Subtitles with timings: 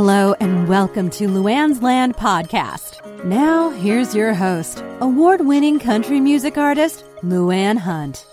[0.00, 3.24] Hello and welcome to Luanne's Land podcast.
[3.24, 8.24] Now, here's your host, award winning country music artist, Luanne Hunt.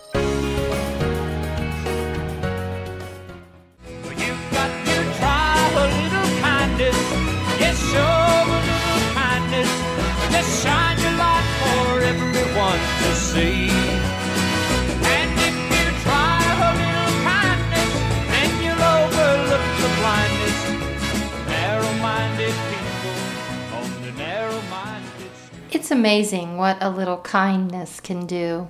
[25.76, 28.70] It's amazing what a little kindness can do.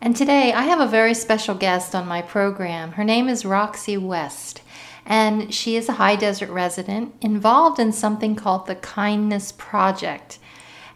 [0.00, 2.92] And today I have a very special guest on my program.
[2.92, 4.62] Her name is Roxy West,
[5.04, 10.38] and she is a high desert resident involved in something called the Kindness Project.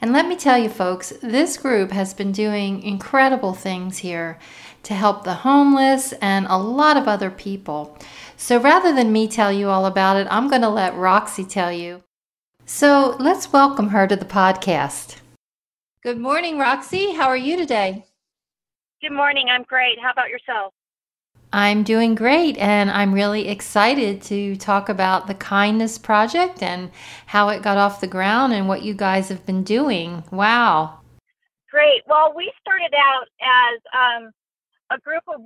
[0.00, 4.38] And let me tell you, folks, this group has been doing incredible things here
[4.84, 7.98] to help the homeless and a lot of other people.
[8.38, 11.70] So rather than me tell you all about it, I'm going to let Roxy tell
[11.70, 12.04] you.
[12.72, 15.16] So let's welcome her to the podcast.
[16.04, 17.12] Good morning, Roxy.
[17.12, 18.06] How are you today?
[19.02, 19.48] Good morning.
[19.50, 19.98] I'm great.
[20.00, 20.72] How about yourself?
[21.52, 26.92] I'm doing great, and I'm really excited to talk about the Kindness Project and
[27.26, 30.22] how it got off the ground and what you guys have been doing.
[30.30, 31.00] Wow.
[31.72, 32.02] Great.
[32.06, 34.30] Well, we started out as um,
[34.96, 35.40] a group of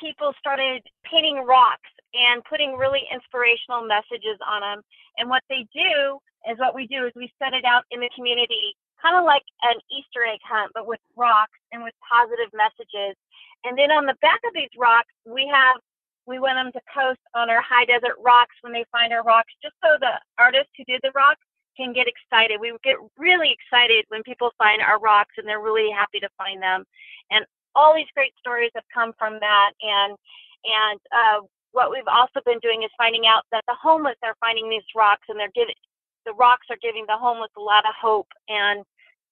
[0.00, 4.82] people started painting rocks and putting really inspirational messages on them.
[5.18, 8.10] And what they do is what we do is we set it out in the
[8.14, 13.16] community, kind of like an Easter egg hunt, but with rocks and with positive messages.
[13.64, 15.80] And then on the back of these rocks, we have
[16.26, 19.52] we want them to post on our high desert rocks when they find our rocks,
[19.60, 21.36] just so the artist who did the rock
[21.76, 22.60] can get excited.
[22.60, 26.62] We get really excited when people find our rocks and they're really happy to find
[26.62, 26.84] them.
[27.30, 29.72] And all these great stories have come from that.
[29.82, 30.16] And
[30.64, 34.70] and uh, what we've also been doing is finding out that the homeless are finding
[34.70, 35.76] these rocks and they're giving
[36.24, 38.84] the rocks are giving the homeless a lot of hope and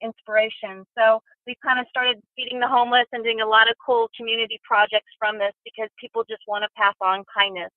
[0.03, 0.85] inspiration.
[0.99, 4.61] So we kind of started feeding the homeless and doing a lot of cool community
[4.65, 7.71] projects from this because people just want to pass on kindness.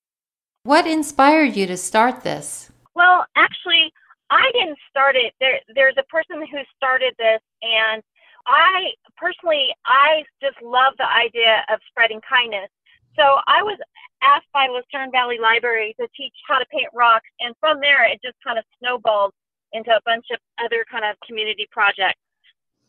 [0.63, 2.71] What inspired you to start this?
[2.95, 3.93] Well, actually,
[4.29, 5.33] I didn't start it.
[5.39, 8.01] There, there's a person who started this, and
[8.47, 12.69] I personally, I just love the idea of spreading kindness.
[13.15, 13.77] So I was
[14.21, 18.19] asked by Lucerne Valley Library to teach how to paint rocks, and from there, it
[18.23, 19.31] just kind of snowballed
[19.73, 22.19] into a bunch of other kind of community projects.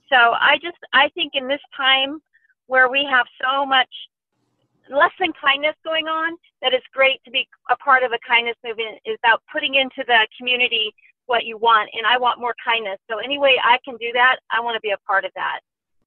[0.09, 2.21] So I just, I think in this time
[2.67, 3.89] where we have so much
[4.89, 8.57] less than kindness going on, that it's great to be a part of a kindness
[8.65, 10.95] movement is about putting into the community
[11.27, 11.91] what you want.
[11.93, 12.99] And I want more kindness.
[13.11, 15.61] So any way I can do that, I want to be a part of that.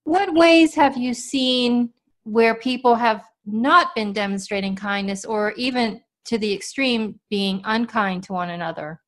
[0.06, 1.90] What ways have you seen
[2.24, 8.33] where people have not been demonstrating kindness or even to the extreme being unkind to
[8.33, 9.01] one another?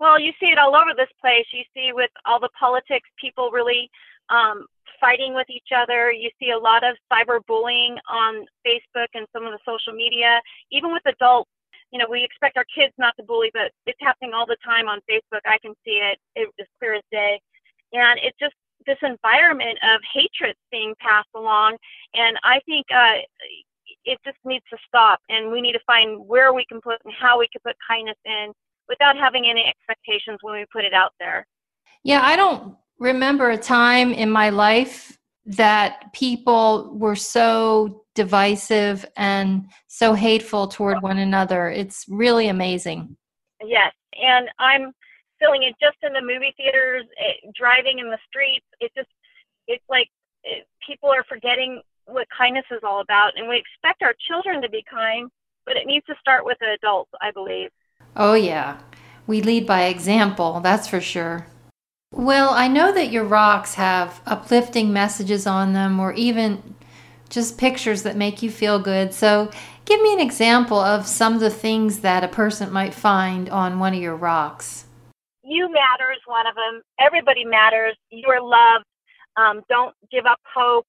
[0.00, 1.46] Well, you see it all over this place.
[1.52, 3.90] You see with all the politics, people really
[4.30, 4.66] um,
[5.00, 6.12] fighting with each other.
[6.12, 10.40] You see a lot of cyberbullying on Facebook and some of the social media,
[10.70, 11.50] even with adults.
[11.90, 14.88] You know, we expect our kids not to bully, but it's happening all the time
[14.88, 15.40] on Facebook.
[15.46, 16.18] I can see it.
[16.36, 17.40] It is clear as day.
[17.92, 18.54] And it's just
[18.86, 21.76] this environment of hatred being passed along.
[22.14, 23.24] And I think uh,
[24.08, 25.20] it just needs to stop.
[25.28, 28.16] And we need to find where we can put and how we can put kindness
[28.24, 28.52] in
[28.88, 31.46] without having any expectations when we put it out there.
[32.02, 39.70] Yeah, I don't remember a time in my life that people were so divisive and
[39.86, 41.68] so hateful toward one another.
[41.68, 43.16] It's really amazing.
[43.64, 44.92] Yes, and I'm
[45.38, 48.66] feeling it just in the movie theaters, it, driving in the streets.
[48.80, 49.08] It just,
[49.66, 50.08] it's like
[50.44, 54.68] it, people are forgetting what kindness is all about, and we expect our children to
[54.68, 55.30] be kind,
[55.66, 57.70] but it needs to start with the adults, I believe.
[58.16, 58.78] Oh, yeah.
[59.26, 61.46] We lead by example, that's for sure.
[62.10, 66.74] Well, I know that your rocks have uplifting messages on them or even
[67.28, 69.12] just pictures that make you feel good.
[69.12, 69.50] So,
[69.84, 73.78] give me an example of some of the things that a person might find on
[73.78, 74.86] one of your rocks.
[75.44, 76.80] You matter is one of them.
[76.98, 77.96] Everybody matters.
[78.10, 78.84] You are loved.
[79.36, 80.86] Um, don't give up hope.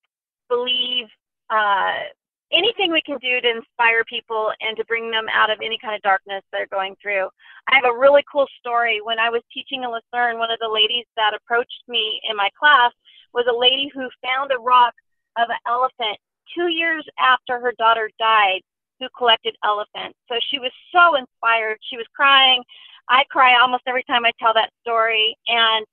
[0.49, 1.05] Believe.
[1.49, 2.09] Uh,
[2.51, 5.95] anything we can do to inspire people and to bring them out of any kind
[5.95, 7.29] of darkness they're going through.
[7.69, 9.01] I have a really cool story.
[9.03, 12.49] When I was teaching in Lucerne, one of the ladies that approached me in my
[12.57, 12.91] class
[13.33, 14.93] was a lady who found a rock
[15.37, 16.17] of an elephant
[16.55, 18.61] two years after her daughter died
[18.99, 20.17] who collected elephants.
[20.27, 21.77] So she was so inspired.
[21.89, 22.63] She was crying.
[23.07, 25.37] I cry almost every time I tell that story.
[25.47, 25.85] And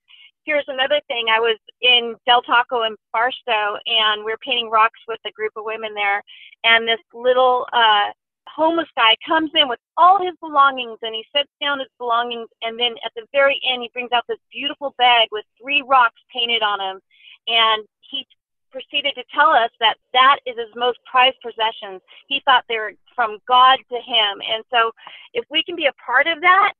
[0.47, 1.27] here's another thing.
[1.29, 5.53] I was in Del Taco in Barstow, and we are painting rocks with a group
[5.57, 6.23] of women there.
[6.65, 8.15] And this little uh,
[8.49, 12.79] homeless guy comes in with all his belongings and he sets down his belongings and
[12.79, 16.63] then at the very end he brings out this beautiful bag with three rocks painted
[16.63, 17.01] on him.
[17.49, 18.25] and he
[18.71, 22.01] proceeded to tell us that that is his most prized possessions.
[22.29, 24.41] He thought they were from God to him.
[24.45, 24.91] And so
[25.33, 26.73] if we can be a part of that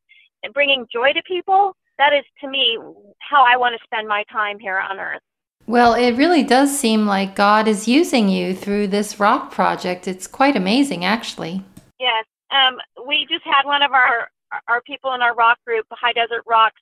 [0.43, 2.79] and bringing joy to people, that is to me
[3.19, 5.23] how I want to spend my time here on earth.
[5.67, 10.07] Well, it really does seem like God is using you through this rock project.
[10.07, 11.63] It's quite amazing, actually.
[11.99, 12.25] Yes.
[12.51, 12.77] Um,
[13.07, 14.29] we just had one of our
[14.69, 16.81] our people in our rock group, High Desert Rocks.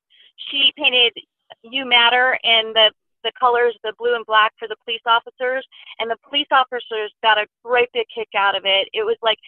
[0.50, 1.14] She painted
[1.62, 2.90] "You Matter" and the
[3.25, 5.66] the colors, the blue and black for the police officers,
[5.99, 8.87] and the police officers got a great big kick out of it.
[8.93, 9.38] It was like,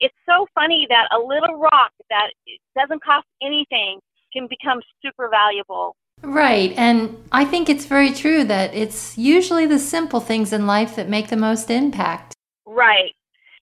[0.00, 2.30] it's so funny that a little rock that
[2.78, 3.98] doesn't cost anything
[4.36, 5.96] can become super valuable.
[6.22, 6.72] Right.
[6.76, 11.08] And I think it's very true that it's usually the simple things in life that
[11.08, 12.34] make the most impact.
[12.66, 13.14] Right.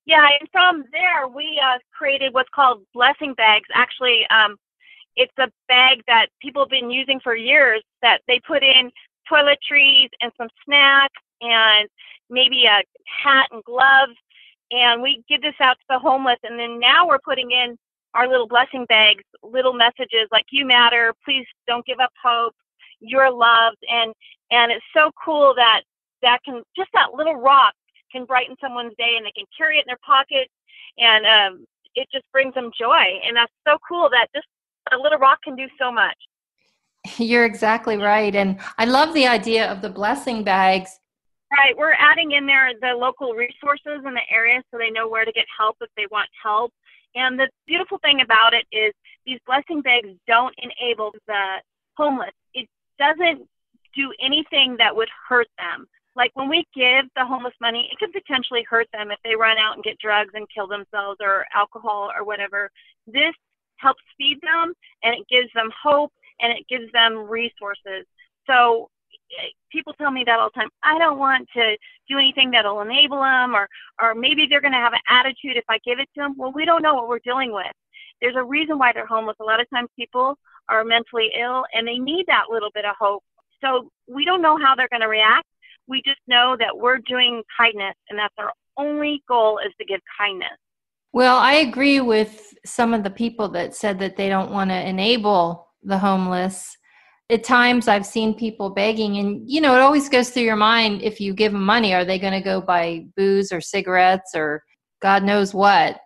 [0.07, 0.27] Yeah.
[0.41, 3.69] And from there, we uh, created what's called blessing bags.
[3.75, 4.57] Actually, um,
[5.17, 8.91] it's a bag that people have been using for years that they put in
[9.31, 11.89] toiletries and some snacks and
[12.31, 12.83] maybe a
[13.23, 14.17] hat and gloves.
[14.71, 16.39] And we give this out to the homeless.
[16.43, 17.77] And then now we're putting in
[18.15, 22.55] our little blessing bags, little messages like "You matter," "Please don't give up hope,"
[23.01, 24.15] "You're loved," and
[24.51, 25.83] and it's so cool that
[26.23, 27.75] that can just that little rock
[28.11, 30.49] can brighten someone's day, and they can carry it in their pocket,
[30.99, 33.21] and um, it just brings them joy.
[33.27, 34.47] And that's so cool that just
[34.93, 36.17] a little rock can do so much.
[37.19, 38.35] You're exactly right.
[38.35, 40.99] And I love the idea of the blessing bags.
[41.53, 41.77] Right.
[41.77, 45.33] We're adding in there the local resources in the area so they know where to
[45.33, 46.73] get help if they want help.
[47.15, 48.93] And the beautiful thing about it is
[49.27, 51.63] these blessing bags don't enable the
[51.97, 52.33] homeless.
[52.55, 52.69] It
[52.99, 53.49] doesn't
[53.95, 55.87] do anything that would hurt them.
[56.17, 59.59] Like when we give the homeless money, it could potentially hurt them if they run
[59.59, 62.71] out and get drugs and kill themselves or alcohol or whatever.
[63.07, 63.35] This
[63.77, 64.73] helps feed them
[65.03, 68.07] and it gives them hope and it gives them resources.
[68.47, 68.91] So
[69.71, 70.71] people tell me that all the time.
[70.83, 71.77] I don't want to
[72.09, 73.69] do anything that'll enable them, or
[74.01, 76.35] or maybe they're going to have an attitude if I give it to them.
[76.37, 77.73] Well, we don't know what we're dealing with.
[78.21, 79.37] There's a reason why they're homeless.
[79.41, 80.39] A lot of times people
[80.69, 83.23] are mentally ill and they need that little bit of hope.
[83.63, 85.47] So we don't know how they're going to react.
[85.87, 90.01] We just know that we're doing kindness, and that's our only goal is to give
[90.19, 90.57] kindness.
[91.13, 94.89] Well, I agree with some of the people that said that they don't want to
[94.89, 96.77] enable the homeless
[97.31, 101.03] at times i've seen people begging and you know it always goes through your mind
[101.03, 104.63] if you give them money are they going to go buy booze or cigarettes or
[105.01, 106.01] god knows what?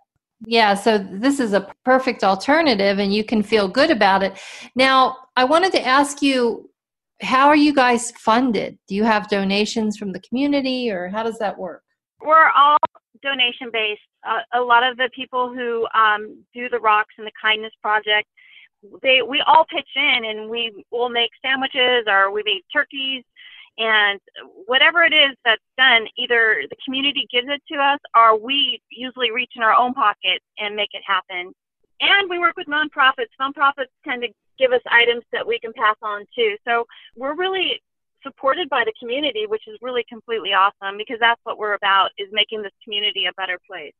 [0.46, 4.38] Yeah so this is a perfect alternative and you can feel good about it.
[4.76, 6.70] Now i wanted to ask you
[7.20, 8.78] how are you guys funded?
[8.86, 11.82] Do you have donations from the community or how does that work?
[12.24, 12.78] We're all
[13.22, 17.32] donation based uh, a lot of the people who um, do the rocks and the
[17.40, 18.28] kindness project
[19.02, 23.24] they we all pitch in and we will make sandwiches or we make turkeys.
[23.78, 24.20] And
[24.66, 29.30] whatever it is that's done either the community gives it to us or we usually
[29.30, 31.52] reach in our own pockets and make it happen.
[32.00, 33.30] And we work with nonprofits.
[33.40, 34.28] Nonprofits tend to
[34.58, 36.56] give us items that we can pass on too.
[36.66, 36.86] So
[37.16, 37.80] we're really
[38.24, 42.26] supported by the community which is really completely awesome because that's what we're about is
[42.32, 43.94] making this community a better place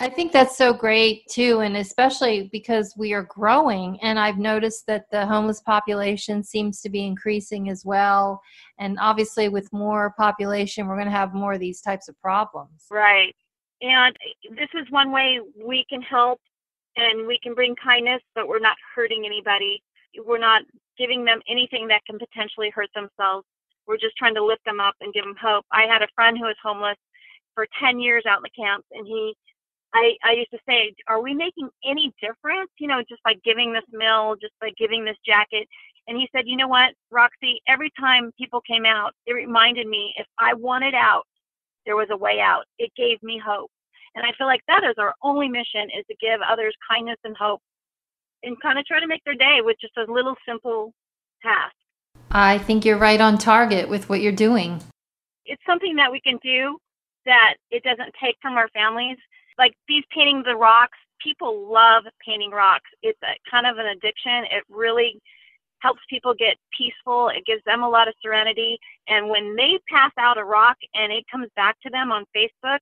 [0.00, 3.98] I think that's so great too, and especially because we are growing.
[4.00, 8.40] And I've noticed that the homeless population seems to be increasing as well.
[8.78, 12.86] And obviously, with more population, we're going to have more of these types of problems.
[12.90, 13.34] Right.
[13.80, 14.16] And
[14.56, 16.40] this is one way we can help
[16.96, 19.82] and we can bring kindness, but we're not hurting anybody.
[20.24, 20.62] We're not
[20.96, 23.46] giving them anything that can potentially hurt themselves.
[23.86, 25.64] We're just trying to lift them up and give them hope.
[25.72, 26.96] I had a friend who was homeless
[27.54, 29.34] for 10 years out in the camps, and he
[29.94, 33.72] I, I used to say, are we making any difference, you know, just by giving
[33.72, 35.66] this mill, just by giving this jacket?
[36.06, 40.14] And he said, you know what, Roxy, every time people came out, it reminded me
[40.18, 41.24] if I wanted out,
[41.86, 42.64] there was a way out.
[42.78, 43.70] It gave me hope.
[44.14, 47.36] And I feel like that is our only mission is to give others kindness and
[47.36, 47.60] hope
[48.42, 50.92] and kind of try to make their day with just a little simple
[51.42, 51.74] task.
[52.30, 54.82] I think you're right on target with what you're doing.
[55.46, 56.78] It's something that we can do
[57.24, 59.16] that it doesn't take from our families
[59.58, 62.88] like these painting the rocks, people love painting rocks.
[63.02, 64.44] It's a kind of an addiction.
[64.50, 65.20] It really
[65.80, 67.28] helps people get peaceful.
[67.28, 68.78] It gives them a lot of serenity.
[69.08, 72.78] And when they pass out a rock and it comes back to them on Facebook,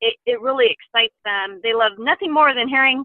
[0.00, 1.60] it, it really excites them.
[1.62, 3.04] They love nothing more than hearing,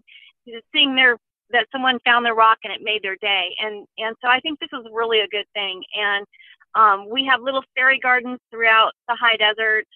[0.72, 1.16] seeing their
[1.50, 3.54] that someone found their rock and it made their day.
[3.60, 5.82] And and so I think this is really a good thing.
[5.94, 6.26] And
[6.74, 9.86] um, we have little fairy gardens throughout the high desert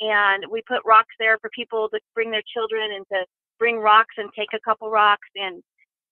[0.00, 3.24] and we put rocks there for people to bring their children and to
[3.58, 5.28] bring rocks and take a couple rocks.
[5.36, 5.62] And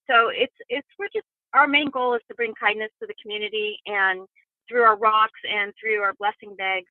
[0.08, 3.78] so it's it's we're just our main goal is to bring kindness to the community
[3.86, 4.26] and
[4.68, 6.86] through our rocks and through our blessing bags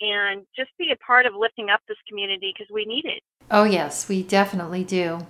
[0.00, 3.20] and just be a part of lifting up this community because we need it.
[3.50, 5.26] Oh, yes, we definitely do.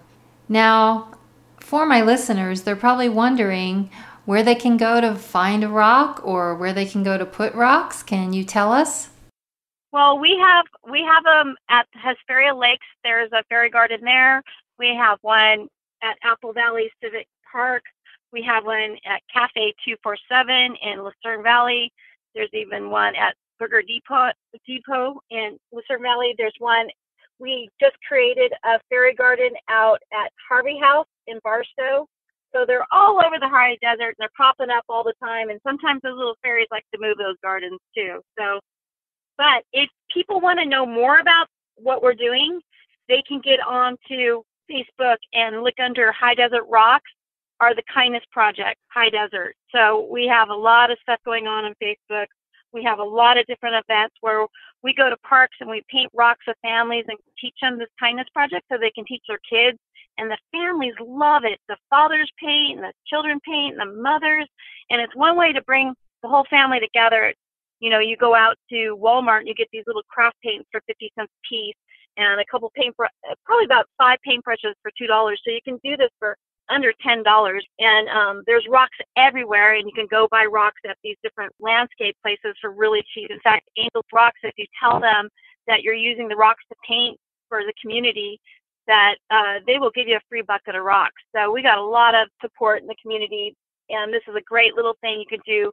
[0.49, 1.15] Now,
[1.61, 3.91] for my listeners, they're probably wondering
[4.25, 7.55] where they can go to find a rock or where they can go to put
[7.55, 8.03] rocks.
[8.03, 9.09] Can you tell us?
[9.93, 12.87] Well, we have we have them at Hesperia Lakes.
[13.05, 14.43] There's a fairy garden there.
[14.79, 15.69] We have one
[16.03, 17.83] at Apple Valley Civic Park.
[18.33, 21.91] We have one at Cafe 247 in Lucerne Valley.
[22.35, 24.31] There's even one at Burger Depot,
[24.67, 26.35] Depot in Lucerne Valley.
[26.37, 26.89] There's one.
[27.41, 32.07] We just created a fairy garden out at Harvey House in Barstow.
[32.55, 35.51] So they're all over the high desert and they're popping up all the time.
[35.51, 38.21] And sometimes those little fairies like to move those gardens too.
[38.39, 38.61] So,
[39.39, 42.61] but if people want to know more about what we're doing,
[43.09, 47.11] they can get on to Facebook and look under High Desert Rocks
[47.61, 49.55] are the Kindness Project, High Desert.
[49.75, 52.27] So we have a lot of stuff going on on Facebook.
[52.73, 54.47] We have a lot of different events where
[54.83, 58.29] we go to parks and we paint rocks with families and teach them this kindness
[58.35, 59.79] project so they can teach their kids.
[60.19, 61.59] And the families love it.
[61.69, 64.47] The fathers paint and the children paint and the mothers.
[64.91, 67.33] And it's one way to bring the whole family together.
[67.81, 70.81] You know, you go out to Walmart and you get these little craft paints for
[70.87, 71.77] 50 cents a piece
[72.17, 72.95] and a couple paint,
[73.45, 75.09] probably about five paintbrushes for $2.
[75.45, 76.37] So you can do this for
[76.69, 77.65] under ten dollars.
[77.79, 82.17] And um, there's rocks everywhere and you can go buy rocks at these different landscape
[82.23, 83.31] places for really cheap.
[83.31, 85.29] In fact angels rocks if you tell them
[85.67, 87.19] that you're using the rocks to paint
[87.49, 88.39] for the community
[88.87, 91.23] that uh, they will give you a free bucket of rocks.
[91.35, 93.55] So we got a lot of support in the community
[93.91, 95.71] and this is a great little thing you could do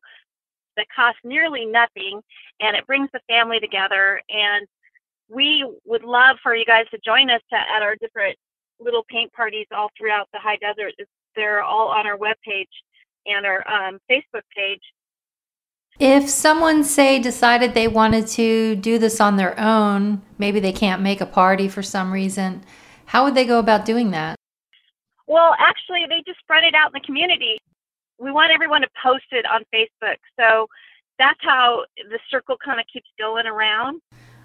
[0.77, 2.21] that costs nearly nothing
[2.59, 4.67] and it brings the family together and
[5.29, 8.37] we would love for you guys to join us to, at our different
[8.79, 10.93] little paint parties all throughout the high desert.
[11.35, 12.65] They're all on our webpage
[13.25, 14.81] and our um, Facebook page.
[15.97, 21.01] If someone, say, decided they wanted to do this on their own, maybe they can't
[21.01, 22.63] make a party for some reason,
[23.05, 24.35] how would they go about doing that?
[25.27, 27.57] Well, actually, they just spread it out in the community.
[28.17, 30.17] We want everyone to post it on Facebook.
[30.39, 30.67] So
[31.17, 34.01] that's how the circle kind of keeps going around.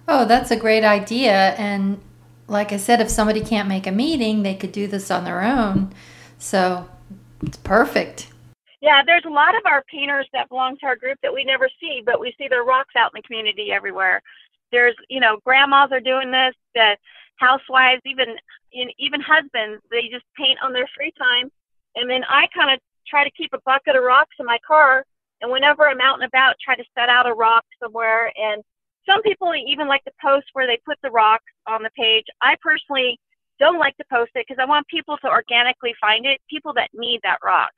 [0.07, 1.53] Oh, that's a great idea.
[1.57, 1.99] And
[2.47, 5.41] like I said, if somebody can't make a meeting, they could do this on their
[5.41, 5.93] own.
[6.37, 6.89] So
[7.43, 8.27] it's perfect.
[8.81, 11.69] Yeah, there's a lot of our painters that belong to our group that we never
[11.79, 14.21] see, but we see their rocks out in the community everywhere.
[14.71, 16.97] There's, you know, grandmas are doing this, the
[17.37, 18.37] housewives, even
[18.71, 21.51] even husbands, they just paint on their free time.
[21.95, 22.79] And then I kind of
[23.11, 25.05] try to keep a bucket of rocks in my car,
[25.41, 28.63] and whenever I'm out and about, try to set out a rock somewhere and
[29.07, 32.25] some people even like to post where they put the rocks on the page.
[32.41, 33.19] I personally
[33.59, 36.89] don't like to post it because I want people to organically find it, people that
[36.93, 37.71] need that rock.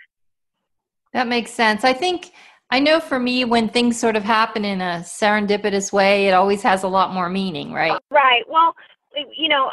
[1.13, 1.83] That makes sense.
[1.83, 2.31] I think
[2.69, 6.61] I know for me when things sort of happen in a serendipitous way, it always
[6.63, 7.99] has a lot more meaning, right?
[8.09, 8.43] Right.
[8.49, 8.73] Well,
[9.37, 9.71] you know,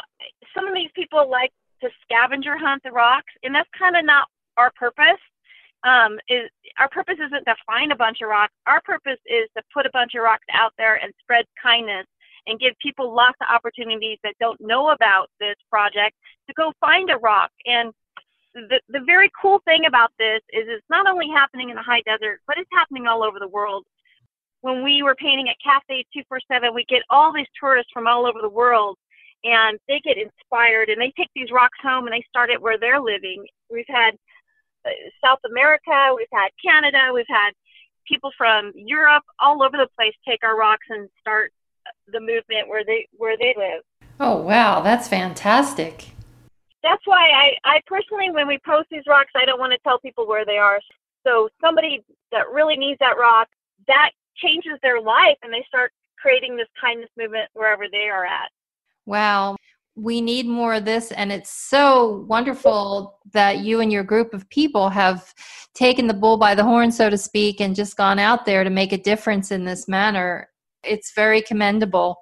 [0.55, 1.51] some of these people like
[1.81, 4.27] to scavenger hunt the rocks, and that's kind of not
[4.57, 5.19] our purpose
[5.83, 8.53] um, is our purpose isn't to find a bunch of rocks.
[8.67, 12.05] Our purpose is to put a bunch of rocks out there and spread kindness
[12.47, 16.15] and give people lots of opportunities that don't know about this project
[16.47, 17.51] to go find a rock.
[17.65, 17.91] And
[18.53, 22.01] the, the very cool thing about this is it's not only happening in the high
[22.01, 23.85] desert, but it's happening all over the world.
[24.61, 28.39] When we were painting at Cafe 247, we get all these tourists from all over
[28.41, 28.97] the world
[29.43, 32.77] and they get inspired and they take these rocks home and they start it where
[32.77, 33.45] they're living.
[33.71, 34.15] We've had
[35.23, 37.51] South America, we've had Canada, we've had
[38.07, 41.51] people from Europe all over the place take our rocks and start
[42.11, 43.83] the movement where they where they live.
[44.19, 46.09] Oh wow, that's fantastic.
[46.83, 49.99] That's why I, I personally when we post these rocks I don't want to tell
[49.99, 50.79] people where they are.
[51.25, 53.47] So somebody that really needs that rock,
[53.87, 58.49] that changes their life and they start creating this kindness movement wherever they are at.
[59.05, 59.57] Wow
[59.95, 64.49] we need more of this and it's so wonderful that you and your group of
[64.49, 65.33] people have
[65.73, 68.69] taken the bull by the horn so to speak and just gone out there to
[68.69, 70.49] make a difference in this manner.
[70.83, 72.17] It's very commendable.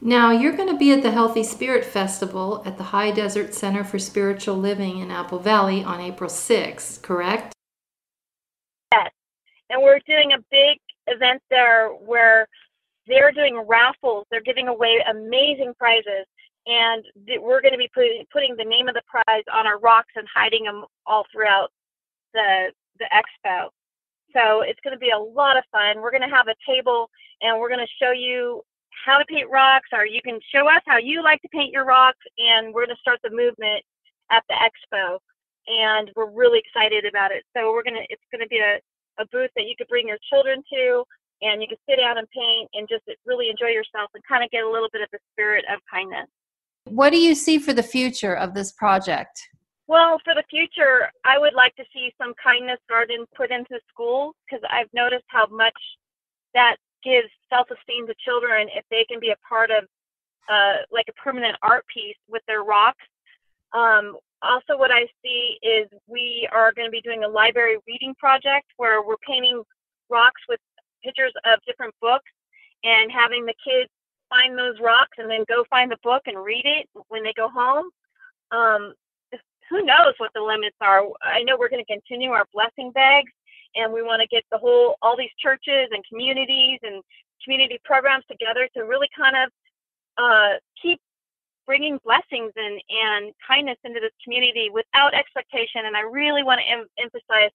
[0.00, 3.84] Now you're going to be at the healthy spirit festival at the high desert center
[3.84, 7.52] for spiritual living in apple valley on april 6th correct?
[8.92, 9.10] Yes.
[9.70, 12.48] And we're doing a big event there where
[13.06, 14.26] they're doing raffles.
[14.30, 16.26] They're giving away amazing prizes,
[16.66, 17.04] and
[17.40, 20.26] we're going to be putting putting the name of the prize on our rocks and
[20.32, 21.70] hiding them all throughout
[22.34, 23.68] the the expo.
[24.32, 26.00] So it's going to be a lot of fun.
[26.00, 27.10] We're going to have a table,
[27.42, 28.62] and we're going to show you
[29.04, 31.84] how to paint rocks, or you can show us how you like to paint your
[31.84, 33.84] rocks, and we're going to start the movement
[34.30, 35.18] at the expo.
[35.68, 37.44] And we're really excited about it.
[37.54, 38.80] So we're gonna, it's gonna be a,
[39.22, 41.04] a booth that you could bring your children to,
[41.42, 44.50] and you can sit down and paint and just really enjoy yourself and kind of
[44.50, 46.28] get a little bit of the spirit of kindness.
[46.84, 49.48] What do you see for the future of this project?
[49.86, 54.34] Well, for the future, I would like to see some kindness garden put into schools
[54.46, 55.76] because I've noticed how much
[56.54, 59.84] that gives self-esteem to children if they can be a part of
[60.48, 63.04] uh, like a permanent art piece with their rocks.
[63.74, 68.14] Um, also, what I see is we are going to be doing a library reading
[68.18, 69.62] project where we're painting
[70.10, 70.60] rocks with
[71.02, 72.30] pictures of different books
[72.84, 73.90] and having the kids
[74.28, 77.48] find those rocks and then go find the book and read it when they go
[77.48, 77.86] home.
[78.50, 78.94] Um,
[79.70, 81.02] who knows what the limits are?
[81.22, 83.32] I know we're going to continue our blessing bags
[83.74, 87.02] and we want to get the whole all these churches and communities and
[87.42, 89.48] community programs together to really kind of
[90.18, 91.00] uh, keep
[91.66, 95.86] bringing blessings and, and kindness into this community without expectation.
[95.86, 97.50] And I really want to em- emphasize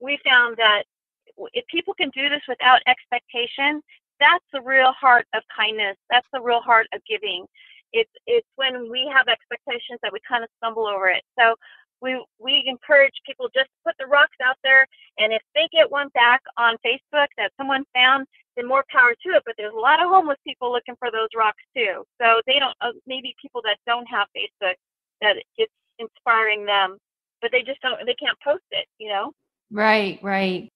[0.00, 0.84] we found that
[1.52, 3.82] if people can do this without expectation,
[4.20, 5.96] that's the real heart of kindness.
[6.10, 7.46] That's the real heart of giving.
[7.92, 11.22] It's it's when we have expectations that we kind of stumble over it.
[11.38, 11.54] So
[12.00, 14.86] we we encourage people just put the rocks out there
[15.18, 18.26] and if they get one back on facebook that someone found
[18.56, 21.28] then more power to it but there's a lot of homeless people looking for those
[21.36, 24.74] rocks too so they don't uh, maybe people that don't have facebook
[25.20, 26.98] that it's inspiring them
[27.42, 29.32] but they just don't they can't post it you know
[29.70, 30.70] right right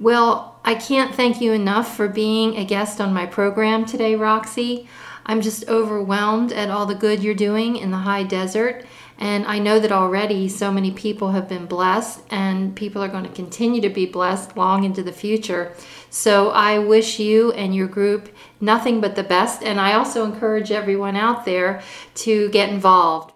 [0.00, 4.88] well i can't thank you enough for being a guest on my program today roxy
[5.26, 8.84] i'm just overwhelmed at all the good you're doing in the high desert
[9.22, 13.22] and I know that already so many people have been blessed, and people are going
[13.22, 15.72] to continue to be blessed long into the future.
[16.10, 19.62] So I wish you and your group nothing but the best.
[19.62, 21.82] And I also encourage everyone out there
[22.16, 23.32] to get involved.